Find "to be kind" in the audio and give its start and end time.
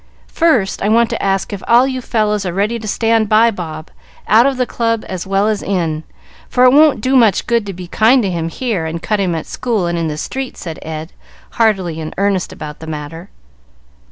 7.67-8.23